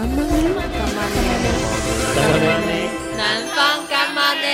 [0.00, 0.24] 干嘛呢？
[2.14, 2.72] 干嘛呢？
[3.18, 4.46] 南方干嘛呢？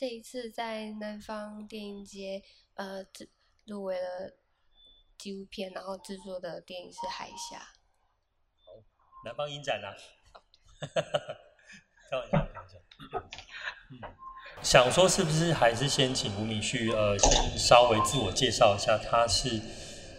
[0.00, 3.04] 这一次在南方电影节，呃，
[3.66, 4.32] 入围了
[5.18, 7.58] 纪录片，然后制作的电影是《海峡》。
[8.64, 8.72] 好，
[9.26, 9.92] 南方影展啊。
[12.10, 12.78] 开玩笑，开玩笑。
[13.90, 14.00] 嗯，
[14.62, 19.60] 想说是不是还是先请吴敏旭，呃，先稍微自我介绍一下，他是，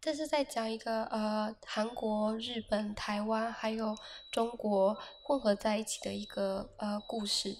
[0.00, 3.96] 这是在讲一个呃，韩国、日本、台湾还有
[4.30, 4.94] 中国
[5.24, 7.56] 混合在一起的一个呃故事。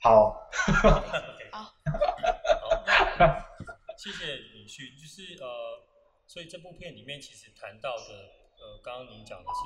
[0.01, 0.49] 好，
[1.51, 1.73] 好，
[3.97, 4.95] 谢谢敏旭。
[4.95, 5.83] 就是呃，
[6.27, 8.03] 所以这部片里面其实谈到的，
[8.59, 9.61] 呃，刚刚您讲的是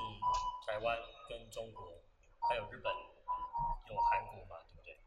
[0.65, 0.97] 台湾
[1.27, 2.01] 跟中国，
[2.47, 2.91] 还有日本，
[3.89, 4.97] 有韩国嘛，对不对？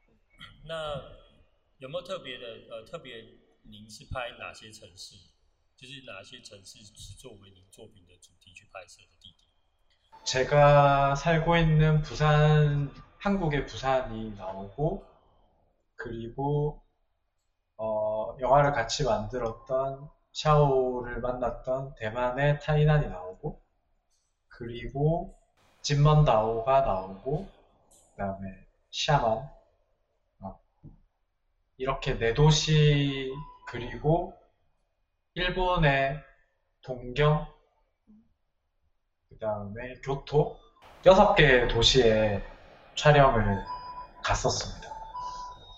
[0.65, 1.01] 那
[1.79, 3.41] 有没有特别的呃特别？
[3.65, 5.15] 您是拍哪些城市？
[5.77, 9.49] 就是哪些城市是作为您作品的主题去拍摄的地点？
[10.25, 15.07] 제가 살고 있는 부산, 한국의 부산이 나오고,
[16.08, 16.82] 그리고,
[17.76, 23.60] 어, 영화를 같이 만들었던 샤오를 만났던 대만의 타이난이 나오고,
[24.48, 25.38] 그리고
[25.82, 29.50] 진먼 다오가 나오고, 그 다음에 샤만,
[30.40, 30.60] 어,
[31.76, 33.34] 이렇게 네 도시,
[33.68, 34.34] 그리고
[35.34, 36.22] 일본의
[36.84, 37.46] 동경,
[39.28, 40.58] 그 다음에 교토
[41.06, 42.42] 여섯 개 도시에
[42.96, 43.62] 촬영을
[44.24, 44.97] 갔었습니다.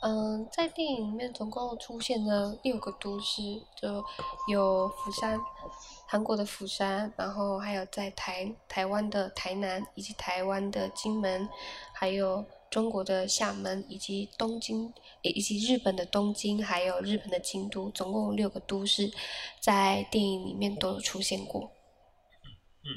[0.01, 3.41] 嗯，在电影里面总共出现了六个都市，
[3.75, 4.01] 就
[4.47, 5.37] 有釜山，
[6.07, 11.49] 韩国的釜山，然后还有在台台湾的台南，以及台湾的金门，
[11.93, 19.11] 还有中国的厦门，以及东京，以及日本的东京，还有日本的京都，总共六个都市，
[19.59, 21.69] 在电影里面都有出现过。
[22.85, 22.87] 嗯，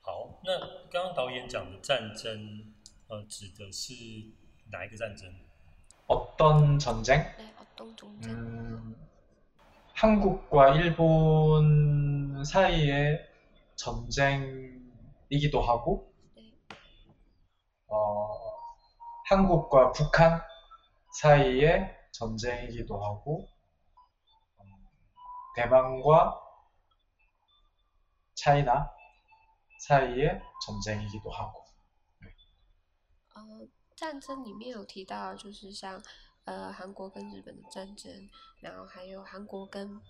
[0.00, 0.58] 好，那
[0.90, 2.72] 刚刚导演讲的战争，
[3.08, 3.92] 呃，指的是
[4.72, 5.28] 哪一个战争？
[6.10, 7.22] 어떤 전쟁?
[7.38, 8.32] 네, 어떤 전쟁?
[8.32, 9.08] 음,
[9.94, 13.24] 한국과 일본 사이의
[13.76, 16.52] 전쟁이기도 하고, 네.
[17.86, 18.40] 어,
[19.26, 20.42] 한국과 북한
[21.12, 23.48] 사이의 전쟁이기도 하고,
[24.58, 24.64] 어,
[25.54, 26.40] 대만과
[28.34, 28.90] 차이나
[29.78, 31.60] 사이의 전쟁이기도 하고.
[33.36, 36.01] 呃，战争里面有提到，就是像
[36.45, 38.11] 呃韩国跟日本的战争，
[38.61, 40.01] 然后还有韩国跟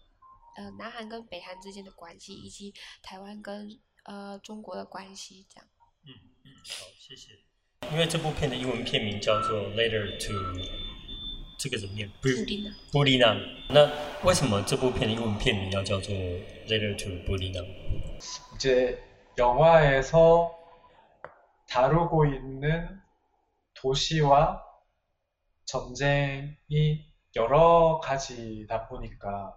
[0.57, 3.69] 呃南韩跟北韩之间的关系，以及台湾跟
[4.03, 5.67] 呃中国的关系，这样。
[6.05, 6.13] 嗯
[6.43, 7.31] 嗯，好，谢谢。
[7.91, 10.69] 因为这部片的英文片名叫做《Letter to》，
[11.59, 12.09] 这个怎么念？
[12.21, 12.73] 布里南。
[12.91, 13.37] 布里南。
[13.69, 13.91] 那
[14.23, 16.15] 为什么这部片的英文片名要叫做《
[16.67, 17.63] Letter to 布里南》？
[18.55, 18.97] 이제
[19.37, 20.51] 영화에서
[21.67, 23.01] 다루고 있는
[23.80, 24.64] 도시와
[25.64, 29.56] 전쟁이 여러 가지다 보니까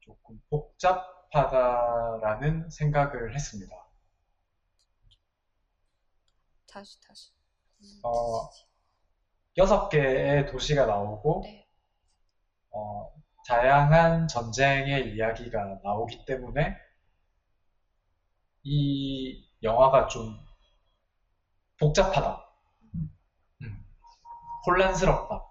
[0.00, 3.74] 조금 복잡하다라는 생각을 했습니다.
[6.66, 7.30] 다시 다시.
[8.04, 8.50] 어,
[9.56, 11.66] 여섯 개의 도시가 나오고 네.
[12.70, 13.10] 어,
[13.46, 16.76] 다양한 전쟁의 이야기가 나오기 때문에
[18.62, 20.38] 이 영화가 좀
[21.78, 22.47] 복잡하다.
[24.57, 25.41] 음, 혼란스럽다.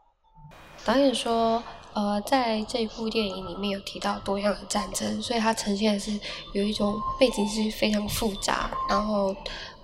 [0.84, 6.18] 导演说，呃，在这部电影里面有提到多样的战争，所以它呈现的是
[6.54, 9.32] 有一种背景是非常复杂，然后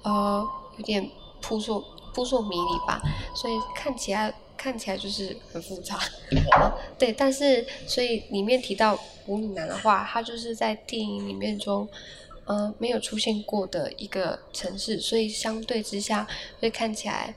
[0.03, 0.45] 呃
[0.77, 1.09] 有点
[1.41, 1.79] 扑朔
[2.13, 3.01] 扑朔迷离吧，
[3.33, 6.01] 所以看起来看起来就是很复杂。
[6.57, 11.89] 呃、对，但是所以里面提到布里南的话，它就是在电影里面中，
[12.47, 16.27] 呃没有出现过的一个城市，所以相对之下
[16.59, 17.37] 会看起来。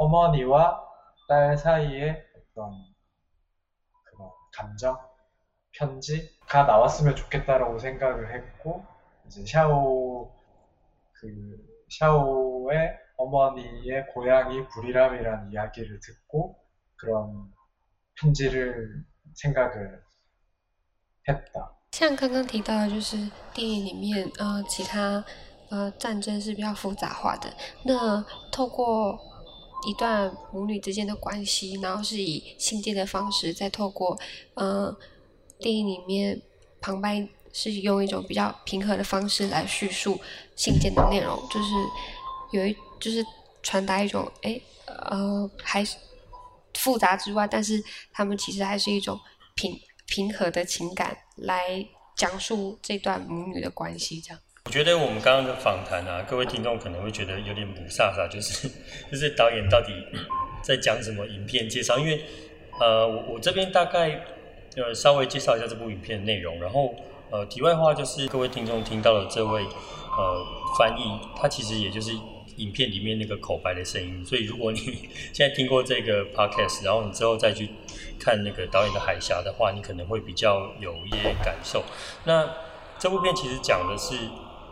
[0.00, 0.84] 어머니와
[1.28, 2.72] 딸 사이에 어떤
[4.04, 4.98] 그런 감정,
[5.72, 8.84] 편지가 나왔으면 좋겠다라고 생각을 했고
[9.26, 10.32] 이제 샤오
[11.12, 11.56] 그
[11.98, 16.58] 샤오의 어머니의 고향이 불이람이라는 이야기를 듣고
[16.96, 17.52] 그런
[18.20, 20.02] 편지를 생각을
[21.28, 21.72] 했다.
[21.92, 23.16] 像刚刚提到的，就是
[23.54, 25.24] 电影里面呃其他
[25.70, 27.50] 呃战争是比较复杂化的，
[27.84, 29.29] 那透过。
[29.83, 34.19] 一段母女之间的关系，然后是以信件的方式，再透过，
[34.53, 34.95] 呃，
[35.59, 36.41] 电影里面
[36.79, 40.19] 旁白是用一种比较平和的方式来叙述
[40.55, 41.69] 信件的内容，就是
[42.51, 43.25] 有一就是
[43.63, 45.97] 传达一种，哎，呃，还是
[46.75, 47.83] 复杂之外，但是
[48.13, 49.19] 他们其实还是一种
[49.55, 51.85] 平平和的情感来
[52.15, 54.39] 讲述这段母女的关系，这样。
[54.65, 58.69] 我觉得我们刚刚的访谈啊，各位听众可能会觉得有点不飒飒，就是
[59.11, 59.91] 就是导演到底
[60.63, 61.97] 在讲什么影片介绍？
[61.99, 62.23] 因为
[62.79, 64.23] 呃，我我这边大概
[64.77, 66.95] 呃稍微介绍一下这部影片的内容，然后
[67.31, 70.45] 呃题外话就是各位听众听到了这位呃
[70.77, 72.11] 翻译，他其实也就是。
[72.57, 74.23] 影片里面那个口白的声音。
[74.23, 74.77] 所以如果你
[75.33, 77.67] 现在听过这个 podcast，然后你之后再去
[78.19, 81.81] 看那个导演的《海峡》的话，你可能会比较有一些感受。
[82.25, 82.47] 那
[82.99, 84.15] 这部片其实讲的是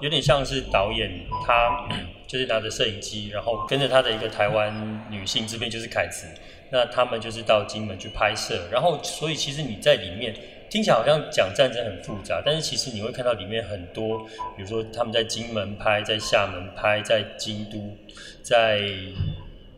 [0.01, 1.87] 有点像是导演他
[2.27, 6.27] 就是拿着摄影机，然后跟着他的一个台湾女性，这边就是凯子，
[6.71, 10.35] 那他们就是到金门去拍摄，然后所以其实你在里面。
[10.69, 14.19] 听起来好像讲战争很复杂，但是其实你会看到里面很多，
[14.55, 17.97] 比如说他们在金门拍，在厦门拍，在京都，
[18.43, 18.79] 在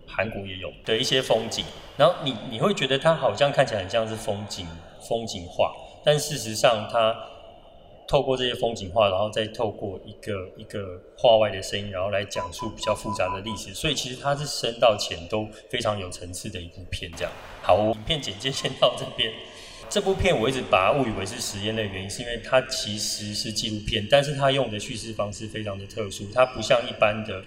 [0.06, 1.64] 韩国也有的一些风景。
[1.96, 4.68] 然后你你会觉得它好像看起来很像是风景
[5.00, 5.72] 风景画，
[6.04, 7.16] 但事实上它
[8.12, 13.74] 透过这些风景画，然后再透过一个一个画外的声音，然后来讲述比较复杂的历史。
[13.74, 17.10] 所以其实它是深到浅都非常有层次的一部片。
[17.16, 19.32] 这样，好，影片简介先到这边。
[19.90, 27.42] 这部片我一直把它误以为是实验的原因，是因为它其实是纪录片，但是它用的叙事方式非常的特殊，它不像一般的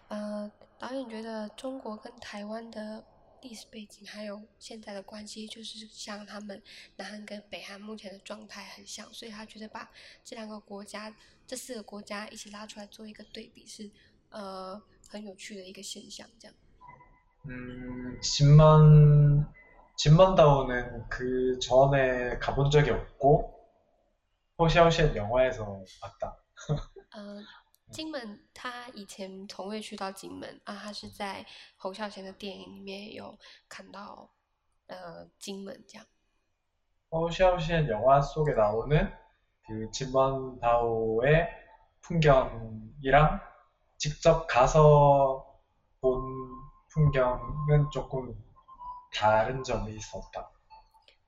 [0.10, 3.04] 呃，导演觉得中国跟台湾的
[3.42, 6.62] 历史背景还有现在的关系，就是像他们
[6.96, 9.92] 南韩跟北韩目前的状态很像，所以他觉得把
[10.24, 13.90] 这两个国家、这四个国家一起拉出来做一个对比是，
[14.30, 16.28] 呃，很有趣的一个现象。
[16.40, 16.56] 这样。
[17.44, 19.46] 嗯，金门。
[19.98, 20.68] 金门岛
[21.08, 23.66] 그 전에 가본 적이 없고
[24.60, 26.36] 호시아오시엔 영화에서 봤다.
[27.12, 27.42] 呃，
[27.92, 31.46] 金门他以前从未去到金门啊，他是在
[31.76, 33.38] 侯孝贤的电影里面有
[33.70, 34.32] 看到
[34.88, 36.06] 呃金门这样。
[37.12, 39.14] 호시아오시엔 영화 속에 나오는
[39.68, 41.48] 그 진먼다오의
[42.02, 43.40] 풍경이랑
[43.98, 45.62] 직접 가서
[46.02, 46.22] 본
[46.90, 48.36] 풍경은 조금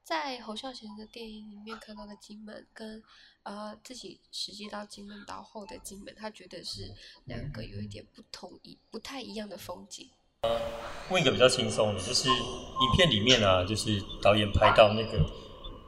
[0.04, 3.02] 在侯孝贤的电影里面看到的金门，跟
[3.44, 6.92] 呃自己实际到金门岛后的金门，他觉得是
[7.26, 10.10] 两个有一点不同一不太一样的风景。
[10.42, 10.60] 呃，
[11.08, 15.24] 问一个比较轻松的，就是影片里面啊，就是导演拍到那个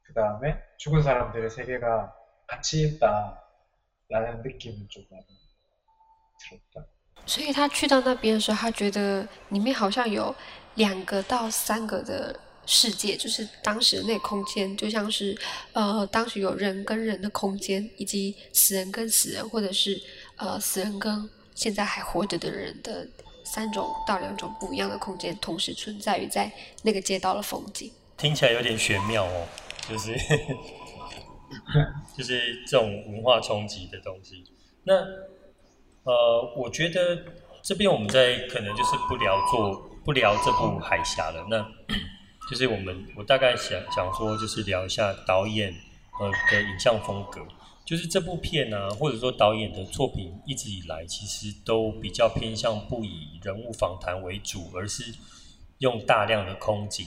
[0.03, 2.13] 그 다음에 죽은 사람들의 세계가
[2.47, 5.25] 같이 있다라는 느낌을 좀 많이
[6.39, 6.87] 들었다.
[7.25, 10.33] 所以他去到那边的时候，他觉得里面好像有
[10.75, 15.37] 两个到三个的 世界，就是当时的那个空间，就像是
[15.73, 20.01] 呃，当时有人跟人的空间，以及死人跟死人，或者是
[20.37, 23.07] 呃，死人跟现在还活着的人的
[23.43, 27.91] 三种到两种不一样的空间，同时存在于在那个街道的风景。
[28.17, 29.47] 听起来有点玄妙哦，
[29.88, 30.14] 就是
[32.16, 34.44] 就是这种文化冲击的东西。
[34.84, 34.94] 那
[36.04, 37.24] 呃，我觉得
[37.62, 41.46] 这边我们在可能就是不聊做不聊这部海峡了。
[41.48, 41.66] 那
[42.50, 45.74] 就是我们，我大概想想说，就是聊一下导演
[46.20, 47.40] 呃的影像风格。
[47.86, 55.14] 就是这部片呢、啊，或者说导演的作品一直以来其实都比较偏向不以人物访谈为主，而是
[55.78, 57.06] 用大量的空景、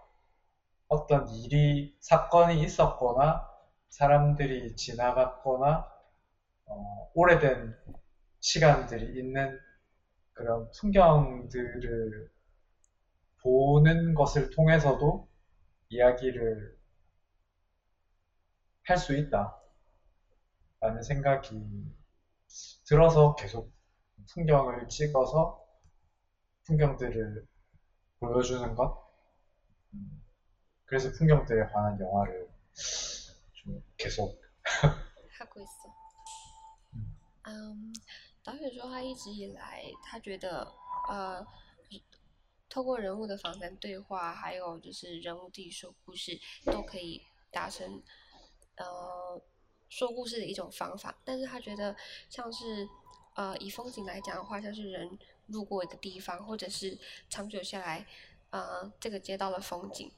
[0.91, 3.47] 어떤 일이, 사건이 있었거나,
[3.89, 5.87] 사람들이 지나갔거나,
[6.67, 7.75] 어, 오래된
[8.41, 9.57] 시간들이 있는
[10.33, 12.29] 그런 풍경들을
[13.43, 15.27] 보는 것을 통해서도
[15.89, 16.77] 이야기를
[18.83, 19.57] 할 수 있다.
[20.81, 21.55] 라는 생각이
[22.85, 23.71] 들어서 계속
[24.33, 25.59] 풍경을 찍어서
[26.65, 27.45] 풍경들을
[28.19, 29.01] 보여주는 것.
[30.90, 32.48] 그래서 풍경들에 관한 영화를
[33.54, 34.40] 좀 계속
[35.38, 35.94] 하고 있어.
[37.48, 37.92] 음,
[38.42, 40.72] 导演说他一直以来他觉得
[41.08, 41.44] 呃
[42.68, 48.02] 透过人物的访谈对话还有就是人物自己说故事都可以达成
[48.76, 49.40] 呃，
[49.88, 51.96] 说故事的一种方法，但是他觉得
[52.28, 52.86] 像是
[53.34, 56.98] 呃，以风景来讲的话，像是人路过一个地方，或者是
[57.30, 58.06] 长久下来，
[58.50, 60.12] 呃，这个街道的风景，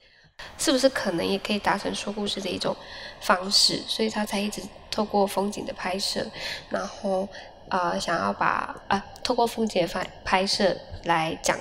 [0.57, 2.75] 是不是可能也可以达成说故事的一种
[3.21, 3.79] 方式？
[3.87, 6.25] 所以他才一直透过风景的拍摄，
[6.71, 7.29] 然后
[7.71, 10.75] 呃，想要把啊、呃，透过风景的拍拍摄
[11.05, 11.59] 来讲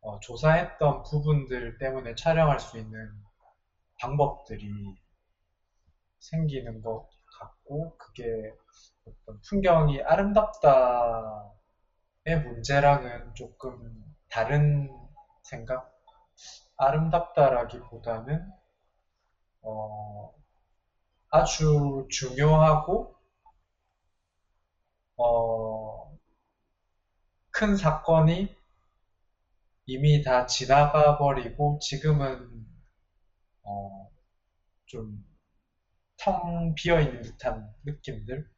[0.00, 3.12] 어, 조사했던 부분들 때문에 촬영할 수 있는
[4.00, 4.94] 방법들이
[6.20, 7.08] 생기는 것
[7.40, 8.54] 같고 그게
[9.04, 11.50] 어떤 풍경이 아름답다의
[12.44, 14.96] 문제랑은 조금 다른
[15.42, 15.92] 생각?
[16.76, 18.46] 아름답다라기보다는
[19.65, 20.33] 어,
[21.29, 23.15] 아주 중요하고
[25.17, 26.17] 어,
[27.51, 28.55] 큰 사건이
[29.85, 32.65] 이미 다 지나가 버리고 지금은
[33.63, 34.09] 어,
[34.85, 38.49] 좀텅 비어 있는 듯한 느낌들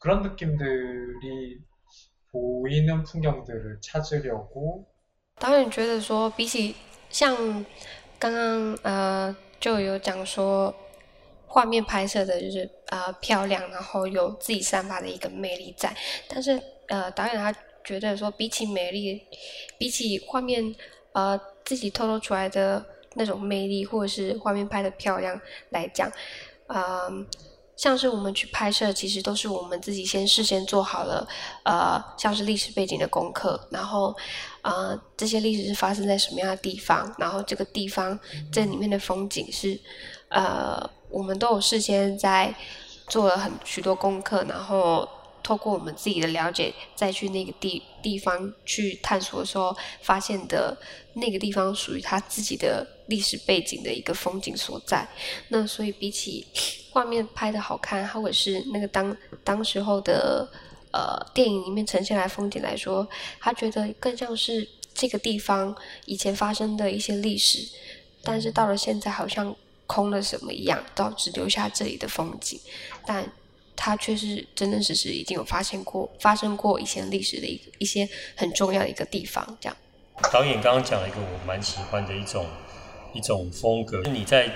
[0.00, 1.62] 그런 느낌들이
[2.30, 4.92] 보이는 풍경들을 찾으려고
[5.38, 6.74] 当然觉得说比起
[7.10, 7.64] 像
[8.23, 10.73] 刚刚呃就有讲说
[11.45, 15.93] 画面拍摄的就是呃漂亮，然后有自己散发的一个魅力在，
[16.29, 16.57] 但是
[16.87, 19.21] 呃导演他觉得说比起美丽，
[19.77, 20.73] 比起画面
[21.11, 25.37] 呃自己透露出来的那种魅力，或者是画面拍的漂亮
[25.71, 26.09] 来讲，
[26.67, 27.11] 呃，
[27.75, 31.27] 像是我们去拍摄，其实都是我们自己先事先做好了，
[31.63, 34.15] 呃，像是历史背景的功课，然后，
[34.61, 38.17] 呃，这些历史是发生在什么样的地方，然后这个地方
[38.51, 39.79] 这里面的风景是，
[40.29, 42.53] 呃，我们都有事先在
[43.07, 45.07] 做了很许多功课，然后。
[45.45, 50.73] 透过我们自己的了解，再去那个地地方去探索的时候，发现的
[51.15, 55.07] 那个地方属于他自己的历史背景的一个风景所在。
[55.49, 56.45] 那所以比起
[56.91, 60.49] 画面拍的好看，或者是那个当当时候的
[60.91, 63.07] 呃电影里面呈现来风景来说，
[63.39, 67.67] 他觉得更像是这个地方以前发生的一些历史，
[68.23, 69.55] 但是到了现在好像
[69.87, 72.59] 空了什么一样，都只留下这里的风景，
[73.05, 73.27] 但
[73.75, 79.75] 他却是真真实实已经有发现过发生过以前历史的一一些很重要的一个地方，这样。
[80.31, 82.45] 导演刚刚讲了一个我蛮喜欢的一种
[83.12, 84.50] 一种风格，你在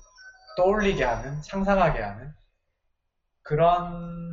[0.57, 2.33] 떠올리게 하는, 상상하게 하는
[3.41, 4.32] 그런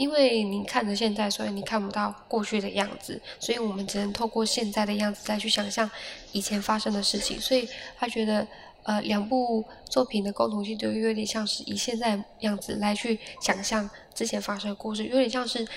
[0.00, 5.88] 因为你看着现在，所以你看不到过去的样子，所以我们只能透过现在的样子再去想象
[6.32, 8.46] 以前发生的事情，所以他觉得
[8.84, 15.68] 呃两部作品的共同性就有点像是以现在样子来去想象之前发生的故事，有点像是。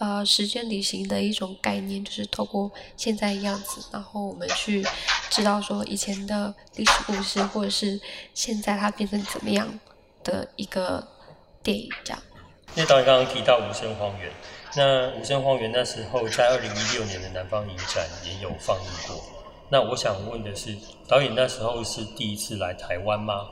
[0.00, 4.80] 呃，时间旅行的一种概念，就是透过现在的样子，然后我们去
[5.28, 8.00] 知道说以前的历史故事，或者是
[8.32, 9.80] 现在它变成怎么样
[10.22, 11.04] 的一个
[11.64, 12.22] 电影这样。
[12.75, 14.29] 那导演刚刚提到《无声荒原》，
[14.75, 19.15] 那《无声荒原》那时候在二零一六年的南方影展也有放映过。
[19.69, 20.75] 那我想问的是，
[21.07, 23.47] 导演那时候是第一次来台湾吗？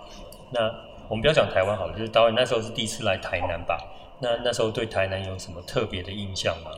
[0.52, 0.62] 那
[1.08, 3.78] 我们不要讲台湾好了，就是导演那时候是第一次来台南吧？
[4.20, 6.72] 那那时候对台南有什么特别的印象吗？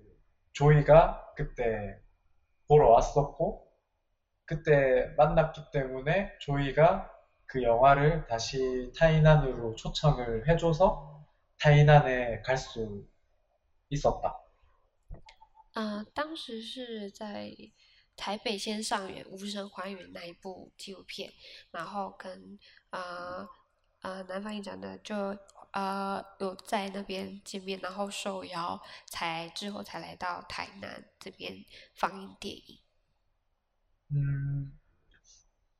[0.52, 1.98] 조이가 그때
[2.68, 3.66] 보러 왔었고
[4.44, 7.10] 그때 만났기 때문에 조이가
[7.46, 11.24] 그 영화를 다시 타이난으로 초청을 해줘서
[11.58, 13.04] 타이난에 갈 수
[13.90, 14.36] 있었다.
[15.74, 17.54] 呃，当时是在
[18.16, 21.32] 台北先上演《无声还原》那一部纪录片，
[21.70, 22.58] 然后跟
[22.90, 23.48] 呃。
[24.00, 25.36] 呃，南方影展的就
[25.72, 31.64] 呃有在那边见面，然后受邀，才之后才来到台南这边
[31.96, 32.78] 放映电影。
[34.10, 34.78] 嗯，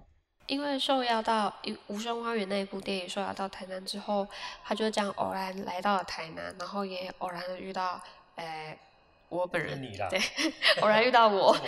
[0.47, 1.53] 因为受邀到
[1.89, 4.27] 《无声花园》那一部电影受邀到台南之后，
[4.65, 8.01] 他就这样偶然来到了台南，然后也偶然的遇到，
[8.37, 8.79] 诶。
[9.29, 10.21] 我本人对，
[10.81, 11.59] 偶然遇到我，我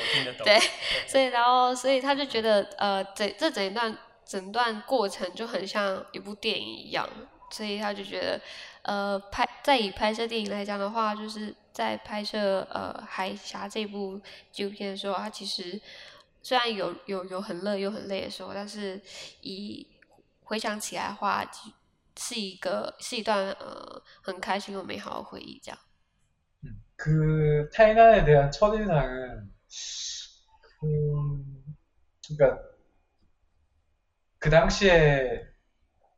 [0.45, 0.57] 对，
[1.09, 7.05] 所以然后所以他就觉得呃，整这整一段整段过程就很像一部电影一样，
[7.51, 8.41] 所以他就觉得
[8.83, 14.21] 呃拍在以拍摄电影来讲的话，就是在拍摄呃海峡这部
[14.53, 15.79] 纪录片的时候，他其实
[16.48, 19.02] 虽然有有有很热又很累的时候，但是
[19.42, 19.88] 以
[20.44, 21.44] 回想起来的话，
[22.18, 25.80] 是一个是一段呃很开心又美好的回忆，这样。
[26.96, 29.52] 그 타이난에 대한 첫인상은
[30.80, 31.44] 그
[32.28, 32.62] 그러니까
[34.40, 35.46] 그 당시에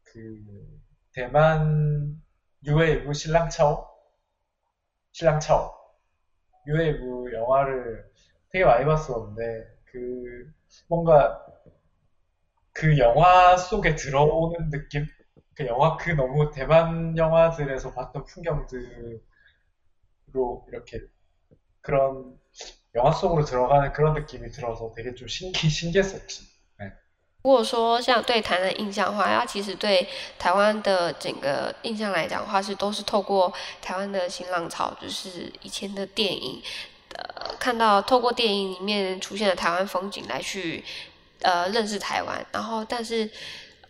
[0.03, 0.81] 그
[1.13, 2.21] 대만
[2.63, 3.87] 유에이브 신랑차오
[5.13, 5.71] 신랑차오
[6.67, 8.11] 유에이브 영화를
[8.49, 10.51] 되게 많이 봤었는데 그
[10.87, 11.45] 뭔가
[12.73, 15.05] 그 영화 속에 들어오는 느낌
[15.55, 19.21] 그 영화 그 너무 대만 영화들에서 봤던 풍경들
[20.33, 20.99] 로 이렇게
[21.79, 22.37] 그런
[22.93, 26.43] 영화 속으로 들어가는 그런 느낌이 들어서 되게 좀 신기 신기했었지.
[26.79, 26.91] 네.
[27.43, 30.05] 如果说像对台湾印象的话，它其实对
[30.37, 36.61] 台湾的整个印象来讲的话，是都是透过台湾的新浪潮，就是以前的电影，
[36.98, 36.98] 呃，
[37.58, 40.84] 看到透过电影里面出现的台湾风景来去，
[41.40, 42.46] 呃，认识台湾。
[42.52, 43.30] 然后，但是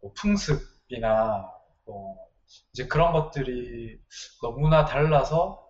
[0.00, 1.50] 뭐 풍습이나
[1.84, 2.28] 뭐
[2.72, 4.00] 이제 그런 것들이
[4.42, 5.68] 너무나 달라서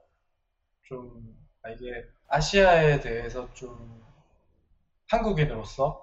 [0.85, 4.03] 좀 아, 이게 아시아에 대해서 좀
[5.09, 6.03] 한국인으로서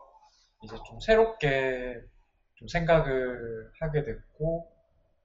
[0.64, 2.02] 이제 좀 새롭게
[2.60, 4.70] 좀 생각을 하게 됐고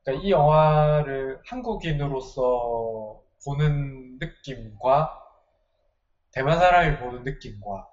[0.04, 5.20] 그러니까 이 영화를 한국인으로서 보는 느낌과
[6.30, 7.88] 대만 사람이 보는 느낌과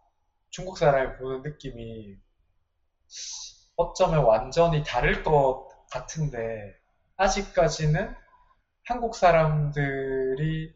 [0.52, 2.18] 중국 사람이 보는 느낌이
[3.78, 6.76] 어쩌면 완전히 다를 것 같은데
[7.18, 8.14] 아직까지는
[8.86, 10.72] 한국 사람들이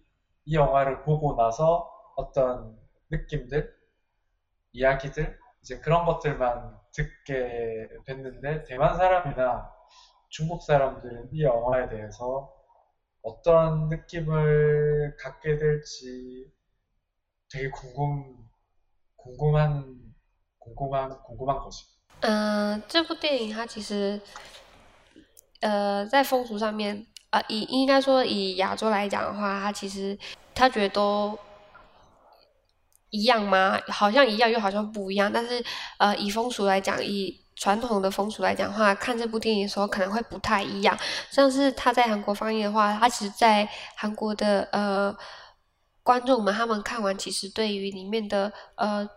[0.46, 2.76] 이 영화를 보고 나서 어떤
[3.10, 3.72] 느낌들,
[4.74, 9.71] 이야기들 이제 그런 것들만 듣게 됐는데 대만 사람이나
[10.29, 12.53] 중국 사람들은 이 영화에 대해서
[13.23, 16.51] 어떤 느낌을 갖게 될지
[17.51, 18.37] 되게 궁금
[19.17, 19.99] 궁금한
[20.59, 21.85] 궁금한 궁금한 거지.
[22.23, 24.21] 嗯、呃，这部电影它其实，
[25.61, 30.17] 呃，在风俗上面，啊、呃，以应该说以亚洲来讲的话，它其实
[30.55, 31.39] 他觉得都
[33.16, 33.80] 一样吗？
[33.88, 35.32] 好像一样，又好像不一样。
[35.32, 35.64] 但是，
[35.98, 40.98] 呃，以风俗来讲，以传统的风俗来讲的话，看这部电影的时候可能会不太一样。
[41.32, 45.16] 像是他在韩国放映的话，他其实，在韩国的呃
[46.04, 49.08] 观众们，他们看完其实对于里面的呃。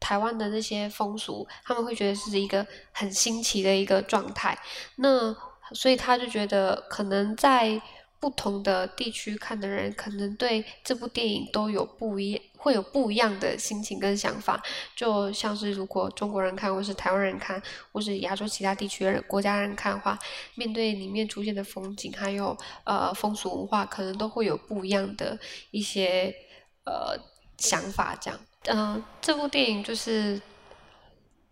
[0.00, 4.56] 台湾的那些风俗，他们会觉得是一个很新奇的一个状态。
[4.94, 5.34] 那
[5.72, 7.82] 所以他就觉得，可能在
[8.20, 14.60] 不同的地区看的人，可能对这部电影都有不一，会有不一样的心情跟想法。
[14.96, 20.18] 就像是如果中国人看，或是台湾人看，或是亚洲其他地区人国家人看的话，
[20.56, 25.38] 面对里面出现的风景，还有呃风俗文化，可能都会有不一样的
[25.70, 26.34] 一些
[26.84, 27.16] 呃
[27.56, 28.16] 想法。
[28.20, 30.40] 这样，嗯、呃，这部电影就是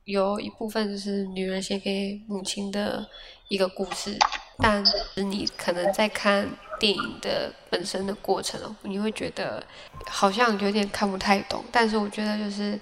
[0.02, 3.07] 有一部分就是女人写给母亲的
[3.48, 4.18] 一个故事。
[4.58, 9.64] 但是你可能在看电影的本身的过程，你会觉得
[10.06, 11.64] 好像有点看不太懂。
[11.70, 12.78] 但是我觉得就是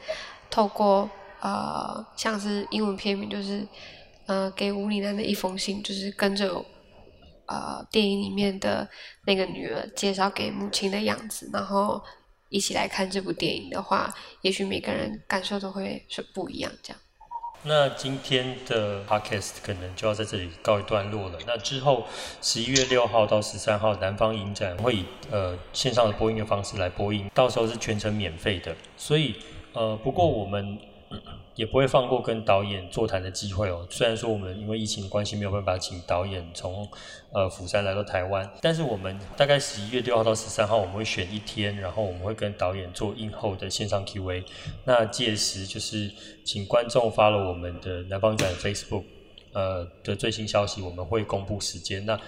[0.51, 1.09] 透过
[1.41, 3.67] 呃，像是英文片名就是
[4.27, 6.65] 呃给吴里南的一封信，就是跟着
[7.47, 8.89] 呃电影里面的
[9.27, 12.03] 那个女儿介绍给母亲的样子，然后
[12.49, 17.01] 一起来看这部电影的话，也许每个人感受都会是不一样这样。
[17.65, 21.39] 那今天的 podcast 可能就要在这里告一段落了。
[21.47, 22.05] 那之后
[22.41, 28.75] 十一月六号到十三号，南方影展会以呃线上的播音的方式来播音，到时候是全程免费的。
[28.97, 29.37] 所以
[29.73, 30.79] 呃，不过我们。
[31.55, 33.87] 也不会放过跟导演座谈的机会哦。
[33.91, 36.89] 虽然说我们因为疫情的关系没有办法请导演从
[37.33, 44.45] 呃釜山来到台湾，但是我们大概十一月六号到十三号我们会选一天，然后我们会跟导演做映后的线上 Q&A。
[44.85, 46.11] 那届时就是
[46.45, 49.05] 请观众发了我们的南方展 Facebook
[49.53, 52.05] 呃的最新消息，我们会公布时间。
[52.05, 52.19] 那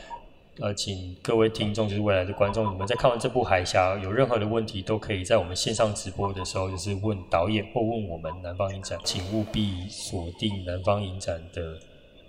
[0.58, 11.78] 呃，请各位听众，就是未来的观众，你们在看完这部《海峡》有任何的问题，都可以在我们线上直播的时候，就是问导演或问我们南方影展，请务必锁定南方影展的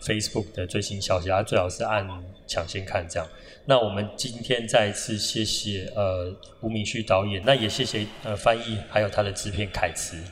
[0.02, 2.06] Facebook 的最新消息，啊，最好是按
[2.46, 3.26] 抢先看这样。
[3.66, 10.18] 那我们今天再一次谢谢呃吴明旭导演，那也谢谢呃翻译还有他的制片凯慈。
[10.18, 10.26] 要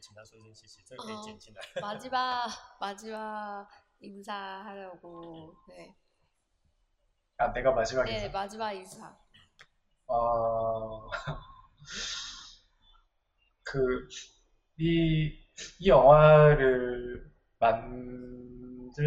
[0.00, 1.62] 请他说声谢谢，这个可以剪进来。
[1.80, 2.48] 马吉巴，
[2.80, 3.83] 马吉巴。
[4.04, 5.94] 인사하려고 네.
[7.38, 8.28] 아 내가 마지막 네, 인사.
[8.38, 9.16] 마지막 인사.
[10.06, 11.08] 어...
[13.64, 14.08] 그이
[14.78, 18.98] 이 영화를 만들면서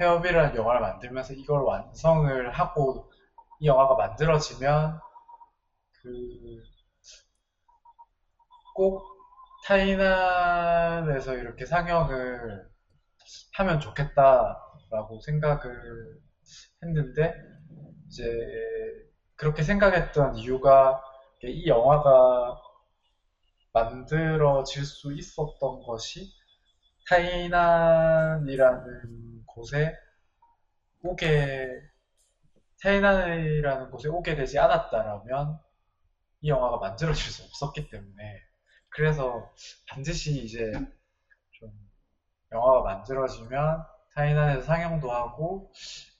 [0.00, 3.10] 헤어비라는 영화를 만들면서 이걸 완성을 하고
[3.60, 5.00] 이 영화가 만들어지면
[6.02, 6.72] 그
[8.74, 9.04] 꼭
[9.64, 12.68] 타이난에서 이렇게 상영을
[13.54, 16.20] 하면 좋겠다라고 생각을
[16.82, 17.34] 했는데
[18.06, 18.24] 이제
[19.36, 21.02] 그렇게 생각했던 이유가
[21.42, 22.56] 이 영화가
[23.72, 26.30] 만들어질 수 있었던 것이
[27.08, 28.82] 타이난이라는
[29.46, 29.94] 곳에
[31.02, 31.68] 오게
[32.82, 35.58] 타이난이라는 곳에 오게 되지 않았다라면
[36.42, 38.40] 이 영화가 만들어질 수 없었기 때문에.
[38.90, 39.52] 그래서
[39.88, 40.72] 반드시 이제
[42.52, 43.84] 영화가 만들어지면
[44.14, 45.70] 타이난에서 상영도 하고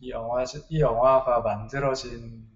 [0.00, 2.48] 이 영화 이 영화가 만들어진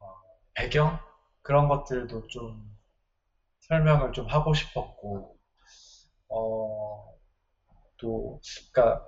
[0.00, 0.14] 어,
[0.54, 0.98] 배경?
[1.42, 2.76] 그런 것들도 좀
[3.60, 5.36] 설명을 좀 하고 싶었고
[6.28, 7.14] 어,
[7.98, 8.40] 또
[8.72, 9.04] 그러니까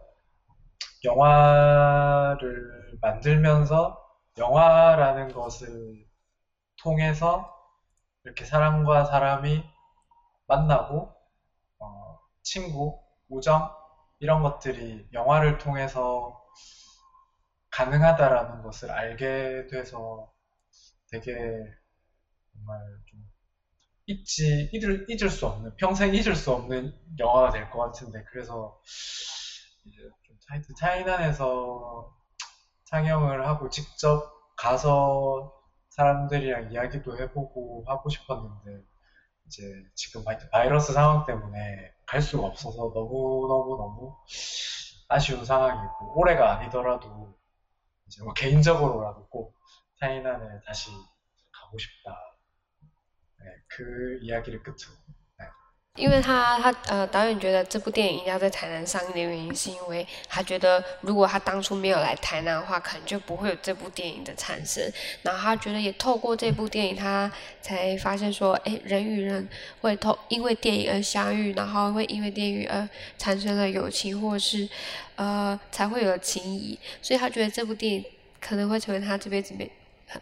[1.04, 3.98] 영화를 만들면서
[4.38, 6.06] 영화라는 것을
[6.82, 7.50] 통해서
[8.24, 9.64] 이렇게 사람과 사람이
[10.48, 11.12] 만나고
[11.80, 13.01] 어, 친구
[13.32, 13.70] 우정?
[14.20, 16.38] 이런 것들이 영화를 통해서
[17.70, 20.30] 가능하다라는 것을 알게 돼서
[21.10, 21.32] 되게
[22.52, 23.20] 정말 좀
[24.06, 28.78] 잊지 잊을, 잊을 수 없는 평생 잊을 수 없는 영화가 될 것 같은데 그래서
[29.84, 30.36] 이제 좀
[30.78, 32.12] 타이난에서
[32.86, 35.52] 상영을 하고 직접 가서
[35.90, 38.82] 사람들이랑 이야기도 해보고 하고 싶었는데
[39.52, 44.16] 이제 지금 바이러스 상황 때문에 갈 수가 없어서 너무너무 너무
[45.08, 47.36] 아쉬운 상황이고 올해가 아니더라도
[48.06, 49.54] 이제 뭐 개인적으로라도 꼭
[50.00, 50.90] 타이난에 다시
[51.52, 52.16] 가고 싶다.
[53.40, 54.96] 네, 그 이야기를 끝으로
[55.96, 64.82] 因为他他呃导演觉得这部电影一定要在台南上映的原因，是因为他觉得如果他当初没有来台南的话，可能就不会有这部电影的产生。
[65.20, 69.46] 然后他觉得也透过这部电影，他才发现说，哎，人与人
[69.82, 74.66] 会透因为电影而相遇，然后会因为电影而产生了友情，或是
[75.16, 76.78] 呃才会有情谊。
[77.02, 78.04] 所以他觉得这部电影
[78.40, 79.70] 可能会成为他这辈子没。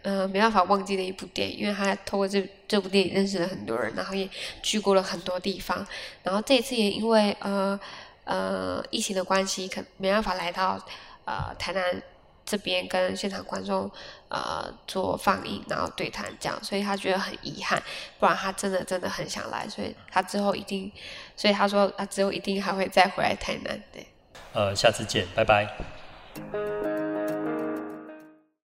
[0.03, 4.29] 呃，没办法忘记的一部电影，因为他透过这这部电影认识了很多人，然后也
[4.63, 5.87] 去过了很多地方，
[6.23, 7.79] 然后这一次也因为呃
[8.25, 10.79] 呃疫情的关系，可没办法来到
[11.25, 12.03] 呃台南
[12.45, 13.91] 这边跟现场观众
[14.29, 17.83] 呃做放映，然后对谈这样，所以他觉得很遗憾，
[18.19, 20.91] 不然他真的真的很想来，所以他之后一定，
[21.37, 24.07] 所以他说他之后一定还会再回来台南，对。
[24.53, 27.00] 呃，下次见，拜拜。